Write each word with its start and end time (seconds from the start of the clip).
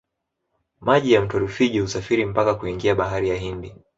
maji 0.81 1.13
ya 1.13 1.21
mto 1.21 1.39
rufiji 1.39 1.79
husafiri 1.79 2.25
mpaka 2.25 2.55
kuingia 2.55 2.95
bahari 2.95 3.29
ya 3.29 3.35
hindi 3.37 3.75